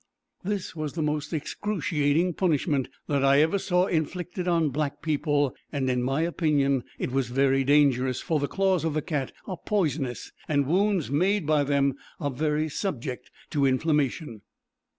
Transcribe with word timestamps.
This 0.43 0.75
was 0.75 0.93
the 0.93 1.03
most 1.03 1.31
excruciating 1.31 2.33
punishment 2.33 2.89
that 3.05 3.23
I 3.23 3.39
ever 3.43 3.59
saw 3.59 3.85
inflicted 3.85 4.47
on 4.47 4.69
black 4.71 5.03
people, 5.03 5.53
and, 5.71 5.91
in 5.91 6.01
my 6.01 6.21
opinion, 6.23 6.85
it 6.97 7.15
is 7.15 7.27
very 7.27 7.63
dangerous; 7.63 8.19
for 8.19 8.39
the 8.39 8.47
claws 8.47 8.83
of 8.83 8.95
the 8.95 9.03
cat 9.03 9.31
are 9.45 9.57
poisonous, 9.63 10.31
and 10.47 10.65
wounds 10.65 11.11
made 11.11 11.45
by 11.45 11.63
them 11.63 11.97
are 12.19 12.31
very 12.31 12.67
subject 12.67 13.29
to 13.51 13.67
inflammation. 13.67 14.41